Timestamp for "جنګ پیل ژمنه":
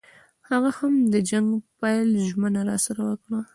1.29-2.61